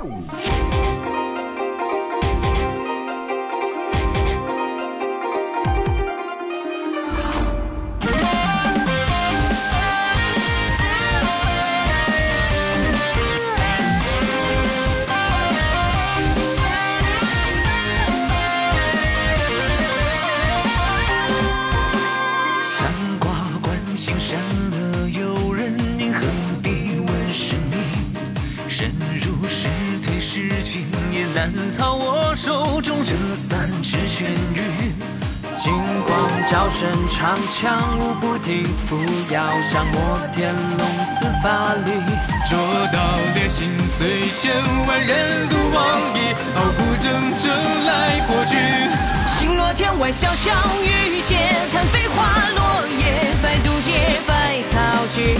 [0.00, 1.09] 三
[31.40, 34.92] 难逃我手中这三尺玄玉。
[35.56, 35.72] 金
[36.04, 38.98] 光照身长枪，无不停扶
[39.32, 40.84] 摇，上摩天龙
[41.16, 41.96] 刺法力。
[42.44, 42.58] 捉
[42.92, 43.00] 到
[43.34, 44.52] 烈心碎千
[44.86, 47.08] 万人独往矣，傲骨铮
[47.40, 47.48] 铮
[47.86, 48.56] 来破局。
[49.38, 50.52] 星落天外潇潇
[50.84, 51.36] 雨歇，
[51.72, 54.76] 叹飞花落叶，百渡劫，百草
[55.14, 55.38] 劫。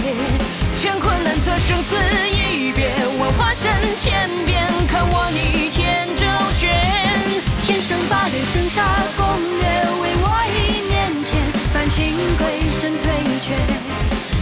[0.81, 1.95] 乾坤难测，生死
[2.31, 5.29] 一别，万化身千变，看我
[8.73, 8.81] 杀
[9.17, 9.25] 攻
[9.59, 9.67] 略，
[10.01, 10.55] 为我一
[10.87, 11.35] 念间，
[11.73, 12.41] 凡情归
[12.79, 13.05] 身退
[13.41, 13.51] 却。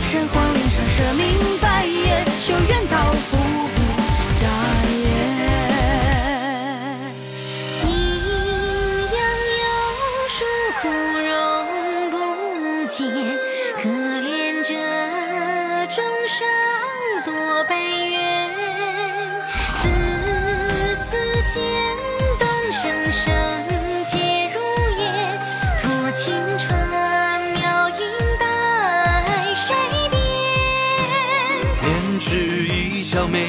[0.04, 1.26] 神皇岭上舍命
[1.60, 3.38] 白夜，修缘道福
[3.74, 3.78] 不
[4.36, 4.46] 眨
[5.02, 5.02] 眼。
[7.86, 7.88] 阴
[9.18, 9.20] 阳
[9.58, 9.66] 有
[10.30, 10.38] 疏，
[10.80, 10.86] 枯
[11.26, 11.34] 荣
[12.12, 12.14] 不
[12.86, 12.98] 见，
[13.82, 14.30] 可怜
[14.64, 14.70] 这
[15.96, 16.38] 众生
[31.90, 33.40] 胭脂一桥美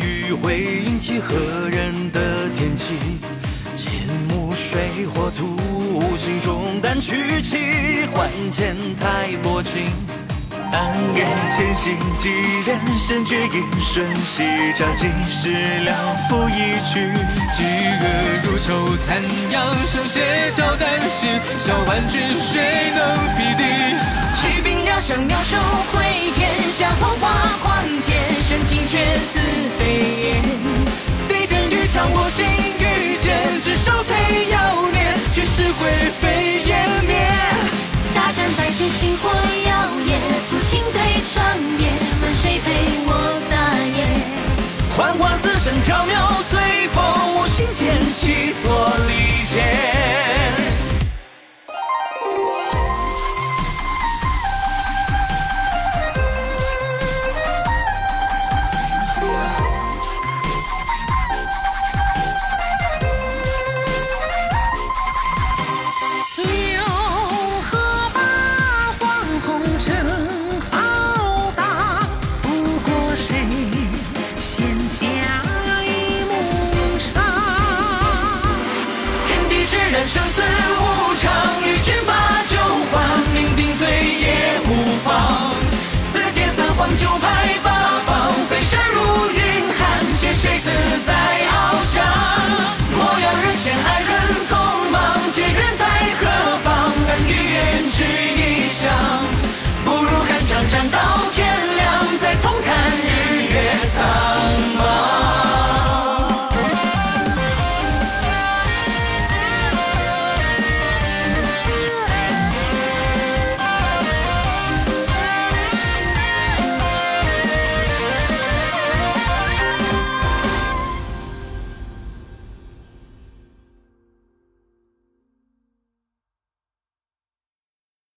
[0.00, 1.34] 玉，会引起何
[1.68, 2.94] 人的天机？
[3.74, 3.90] 剑
[4.30, 5.60] 木水火土，
[6.16, 9.92] 心中胆屈气，换剑太薄情。
[10.72, 11.22] 暗月
[11.54, 12.30] 潜行，几
[12.64, 14.42] 人神绝影瞬息，
[14.74, 15.50] 照几世
[15.84, 17.12] 了负一曲。
[17.54, 18.04] 巨恶
[18.42, 19.20] 如仇，残
[19.50, 21.28] 阳生血照丹心，
[21.58, 23.62] 小万军谁能匹敌？
[24.40, 25.58] 去兵疗伤，妙手
[25.92, 26.02] 回
[26.34, 27.28] 天下，黄花
[27.62, 28.16] 狂剑，
[28.48, 28.96] 神惊却
[29.30, 29.38] 似
[29.78, 29.82] 飞
[30.22, 30.42] 燕。
[31.28, 32.46] 地震欲强，我心
[80.12, 80.41] 相思